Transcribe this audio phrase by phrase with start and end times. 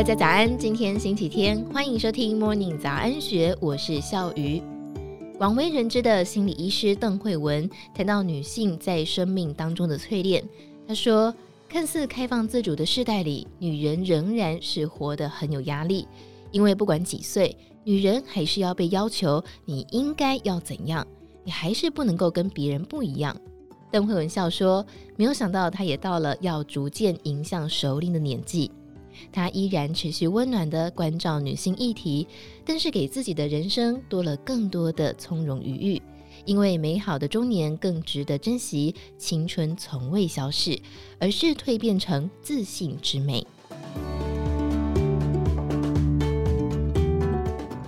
[0.00, 4.62] 大家早安，今天星期天，欢迎收听 Morning 早安学，我是笑鱼。
[5.36, 10.42] 广为人知的心理医师邓慧文谈到女性在生命当中的淬炼，
[10.88, 11.34] 她说，
[11.68, 16.08] 看似开放自主的世代里，女人仍然是活得很有压力，
[16.50, 17.54] 因为不管几岁，
[17.84, 21.06] 女人还是要被要求你应该要怎样，
[21.44, 23.36] 你还是不能够跟别人不一样。
[23.92, 24.82] 邓慧文笑说，
[25.16, 28.72] 没有想到她也到了要逐渐迎向熟龄的年纪。
[29.32, 32.26] 她依然持续温暖地关照女性议题，
[32.64, 36.02] 但是给自己的人生多了更多的从容余裕，
[36.44, 40.78] 因为美好的中年更值得珍惜，青春从未消逝，
[41.18, 43.46] 而是蜕变成自信之美。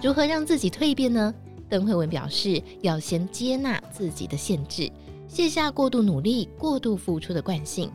[0.02, 1.32] 如何让自己蜕变呢？
[1.68, 4.90] 邓惠文表示，要先接纳自己的限制，
[5.28, 7.90] 卸下过度努力、过度付出的惯性。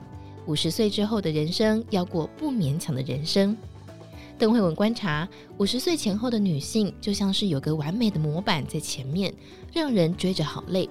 [0.47, 3.55] 五十岁之后的人生，要过不勉强的人生。
[4.39, 5.27] 邓惠文观察，
[5.57, 9.33] 五十岁前后的女性，就像是有个完美的模板在前面，
[9.73, 10.89] 让人追着好累。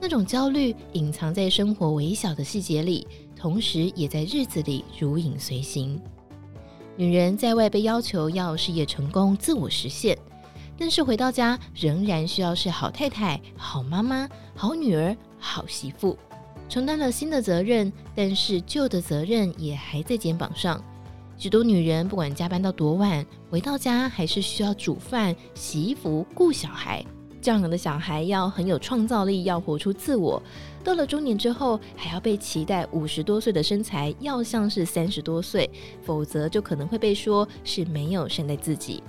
[0.00, 3.06] 那种焦虑隐藏在生活微小的细节里，
[3.36, 6.00] 同时也在日子里如影随形。
[6.96, 10.18] 女人在外被要求要事业成功、自我实现，
[10.76, 16.18] 但是回到家仍然需要是好太太、好妈妈、好女儿、好媳妇。
[16.70, 20.80] 承担了新的责任，但是旧的责任也还在肩膀上。
[21.36, 27.04] 许多女人不管加班到多晚，回到家还是需要煮饭、洗衣服、顾小孩。
[27.42, 30.40] 这样的小孩要很有创造力，要活出自我。
[30.84, 35.68] 到了中年之后，还要被期待五十多岁的身材要像是三十多岁，
[36.02, 39.02] 否则就可能会被说是没有善待自己。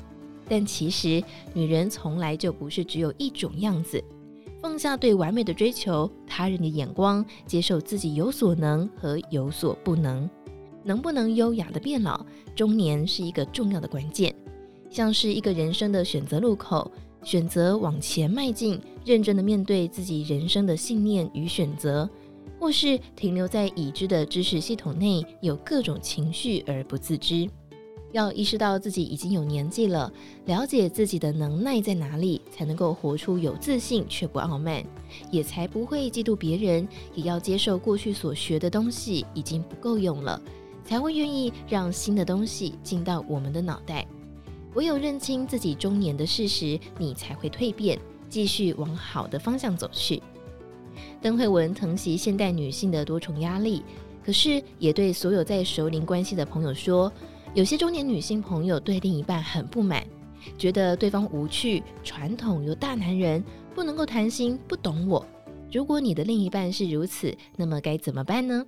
[0.50, 1.23] 但其实，
[1.54, 4.04] 女人从来就不是只有一种样子。
[4.62, 10.30] 放下对完美的追求，他人的眼光，接受自己有所能和有所不能，
[10.84, 12.23] 能不能优雅的变老，
[12.56, 14.34] 中年是一个重要的关键，
[14.88, 16.92] 像是一个人生的选择路口，
[17.23, 22.08] 选择往前迈进，认真的面对自己人生的信念与选择，
[22.60, 27.50] 或是停留在已知的知识系统内，有各种情绪而不自知。
[28.11, 30.11] 要意识到自己已经有年纪了，
[30.45, 34.83] 了解自己的能耐在哪里，才能够活出有自信却不傲慢，
[35.30, 36.88] 也才不会嫉妒别人。
[37.14, 40.42] 也要接受过去所学的东西已经不够用了，
[40.83, 44.05] 才会愿意让新的东西进到我们的脑袋。
[44.73, 50.21] 唯有认清自己中年的事实，你才会蜕变，继续往好的方向走去。
[51.21, 53.83] 邓惠文疼惜现代女性的多重压力，
[54.26, 57.10] 可是也对所有在熟龄关系的朋友说。
[57.54, 60.08] 有些中年女性朋友对另一半很不满，
[60.58, 63.44] 觉得对方无趣、传统又大男人，
[63.76, 65.26] 不能够谈心，不懂我。
[65.70, 68.66] 如果你的另一半是如此，那么该怎么办呢？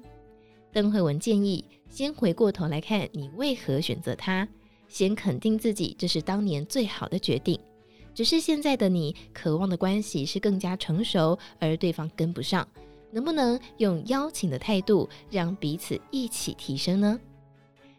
[0.74, 4.46] 邓慧文建议，先回过头来看你为何选择他，
[4.90, 7.58] 先肯定自己，这是当年最好的决定。
[8.14, 12.68] 只是现在的你渴望的关系是更加成熟，而对方跟不上，
[13.12, 17.18] 能不能用邀请的态度，让彼此一起提升呢？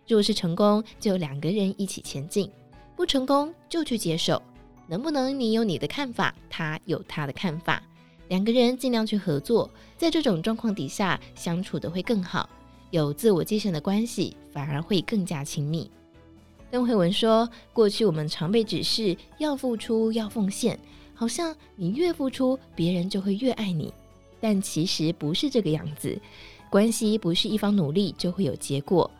[0.06, 2.46] 若是成功，就两个人一起前进；
[2.94, 4.40] 不成功，就去接受。
[4.86, 7.82] 能不能你有你的看法，他有他的看法，
[8.28, 12.48] 两个人尽量去合作，在这种状况底下相处得会更好。
[12.90, 15.90] 有自我界限的关系，反而会更加亲密。
[16.70, 20.78] 邓慧文说：“过去我们常被指示要付出、要奉献，
[21.14, 23.92] 好像你越付出，别人就会越爱你。
[24.40, 26.20] 但其实不是这个样子，
[26.68, 29.10] 关系不是一方努力就会有结果。”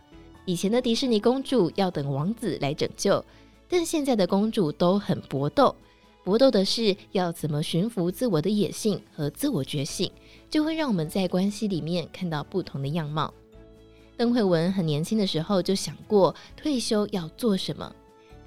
[0.47, 3.25] 以前的迪士尼公主要等王子来拯救，
[3.69, 5.75] 但现在的公主都很搏斗，
[6.22, 10.10] 搏斗的是要怎么驯服自我的野性和自我觉醒，
[10.50, 13.33] 就会让我们在关系里面看到不同的样貌。
[14.16, 17.91] 邓惠文很年轻的时候就想过退休要做什么，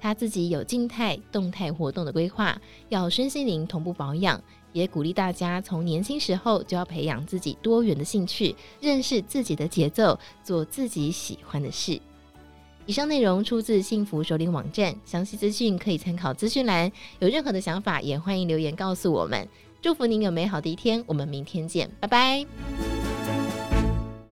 [0.00, 4.40] 她自己有静态、动态活动的规划，要身心灵同步保养。
[4.72, 12.00] 也鼓励大家从年轻时候就要培养自己多元的兴趣，认识自己的节奏，做自己喜欢的事。
[12.86, 16.90] 以上内容出自幸福首领网站，详细资讯可以参考资讯栏。
[17.18, 19.46] 有任何的想法，也欢迎留言告诉我们。
[19.82, 22.97] 祝福您有美好的一天，我们明天见，拜拜。